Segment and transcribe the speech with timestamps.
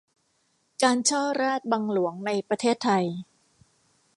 [0.83, 3.05] การฉ้อราษฎร์บังหลวงในประเทศไทย